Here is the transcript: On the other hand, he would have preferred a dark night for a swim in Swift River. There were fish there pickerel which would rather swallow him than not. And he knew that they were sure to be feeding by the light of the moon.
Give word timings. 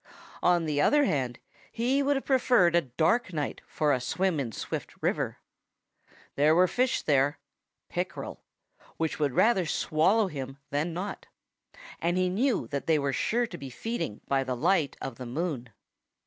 On 0.41 0.65
the 0.65 0.81
other 0.81 1.03
hand, 1.05 1.37
he 1.71 2.01
would 2.01 2.15
have 2.15 2.25
preferred 2.25 2.75
a 2.75 2.81
dark 2.81 3.31
night 3.33 3.61
for 3.67 3.93
a 3.93 4.01
swim 4.01 4.39
in 4.39 4.51
Swift 4.51 4.95
River. 4.99 5.37
There 6.33 6.55
were 6.55 6.67
fish 6.67 7.03
there 7.03 7.37
pickerel 7.87 8.41
which 8.97 9.19
would 9.19 9.33
rather 9.33 9.67
swallow 9.67 10.25
him 10.25 10.57
than 10.71 10.91
not. 10.91 11.27
And 11.99 12.17
he 12.17 12.29
knew 12.29 12.65
that 12.69 12.87
they 12.87 12.97
were 12.97 13.13
sure 13.13 13.45
to 13.45 13.59
be 13.59 13.69
feeding 13.69 14.21
by 14.27 14.43
the 14.43 14.55
light 14.57 14.97
of 15.01 15.17
the 15.19 15.27
moon. 15.27 15.69